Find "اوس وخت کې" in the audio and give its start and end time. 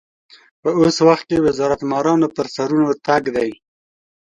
0.79-1.43